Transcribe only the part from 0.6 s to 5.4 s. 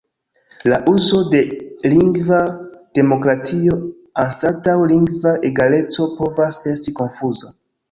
La uzo de "lingva demokratio" anstataŭ "lingva